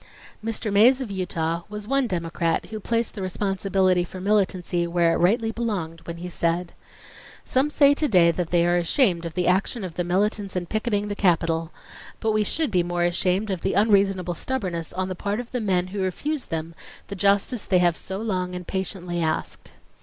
Mr. 0.43 0.73
Mays 0.73 0.99
of 0.99 1.11
Utah 1.11 1.61
was 1.69 1.87
one 1.87 2.07
Democrat 2.07 2.65
who 2.71 2.79
placed 2.79 3.13
the 3.13 3.21
responsibility 3.21 4.03
for 4.03 4.19
militancy 4.19 4.87
where 4.87 5.13
it 5.13 5.17
rightly 5.17 5.51
belonged 5.51 6.01
when 6.07 6.17
he 6.17 6.27
said: 6.27 6.73
"Some 7.45 7.69
say 7.69 7.93
to 7.93 8.07
day 8.07 8.31
that 8.31 8.49
they 8.49 8.65
are 8.65 8.77
ashamed 8.77 9.25
of 9.25 9.35
the 9.35 9.45
action 9.45 9.83
of 9.83 9.93
the 9.93 10.03
militants 10.03 10.55
in 10.55 10.65
picketing 10.65 11.07
the 11.07 11.15
Capitol:... 11.15 11.69
But 12.19 12.31
we 12.31 12.43
should 12.43 12.71
be 12.71 12.81
more 12.81 13.03
ashamed 13.03 13.51
of 13.51 13.61
the 13.61 13.75
unreasonable 13.75 14.33
stubbornness 14.33 14.91
on 14.91 15.07
the 15.07 15.13
part 15.13 15.39
of 15.39 15.51
the 15.51 15.61
men 15.61 15.85
who 15.93 16.01
refused 16.01 16.49
them 16.49 16.73
the 17.09 17.15
justice 17.15 17.67
they 17.67 17.77
have 17.77 17.95
so 17.95 18.17
long 18.17 18.55
and 18.55 18.65
patiently 18.65 19.21
asked." 19.21 19.73